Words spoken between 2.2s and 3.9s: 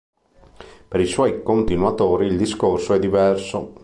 il discorso è diverso.